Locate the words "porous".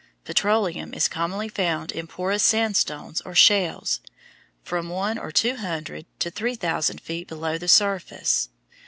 2.07-2.41